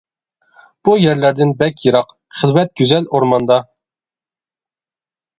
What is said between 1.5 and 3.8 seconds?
بەك يىراق، خىلۋەت گۈزەل ئورماندا.